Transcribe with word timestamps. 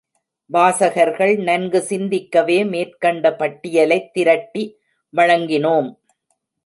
வாசகர்கள் 0.49 1.33
நன்கு 1.39 1.79
சிந்திக்கவே 1.81 2.57
மேற்கண்ட 2.65 3.35
பட்டியலைத் 3.35 4.09
திரட்டி 4.13 4.63
வழங்கினோம்! 5.13 5.91